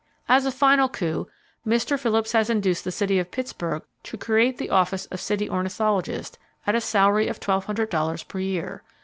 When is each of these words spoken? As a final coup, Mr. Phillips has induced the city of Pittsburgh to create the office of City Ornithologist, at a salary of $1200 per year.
As 0.27 0.47
a 0.47 0.51
final 0.51 0.89
coup, 0.89 1.27
Mr. 1.63 1.99
Phillips 1.99 2.31
has 2.31 2.49
induced 2.49 2.83
the 2.83 2.91
city 2.91 3.19
of 3.19 3.29
Pittsburgh 3.29 3.83
to 4.01 4.17
create 4.17 4.57
the 4.57 4.71
office 4.71 5.05
of 5.05 5.21
City 5.21 5.47
Ornithologist, 5.47 6.39
at 6.65 6.73
a 6.73 6.81
salary 6.81 7.27
of 7.27 7.39
$1200 7.39 8.27
per 8.27 8.39
year. 8.39 8.81